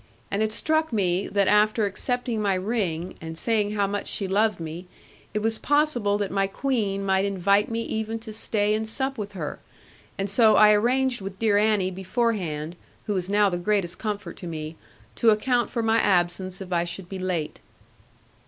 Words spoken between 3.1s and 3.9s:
and saying how